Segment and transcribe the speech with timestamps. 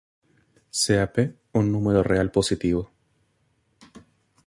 [0.81, 2.89] Sea p un número real positivo.